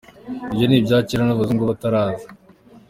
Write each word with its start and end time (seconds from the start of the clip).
Ibyo 0.53 0.65
ni 0.67 0.75
ibya 0.79 0.97
kera 1.07 1.23
n’abazungu 1.25 1.63
bataraza. 1.69 2.27